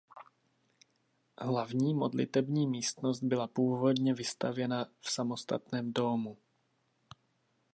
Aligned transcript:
Hlavní 1.37 1.93
modlitební 1.93 2.67
místnost 2.67 3.23
byla 3.23 3.47
původně 3.47 4.13
vystavěna 4.13 4.85
v 5.01 5.11
samostatném 5.11 5.93
dómu. 5.93 6.37